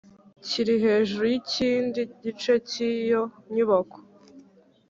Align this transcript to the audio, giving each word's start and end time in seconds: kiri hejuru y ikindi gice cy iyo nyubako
kiri 0.47 0.75
hejuru 0.85 1.23
y 1.31 1.35
ikindi 1.41 2.01
gice 2.23 2.53
cy 2.69 2.75
iyo 2.91 3.21
nyubako 3.53 3.97